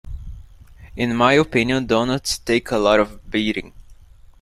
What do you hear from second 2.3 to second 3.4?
take a lot of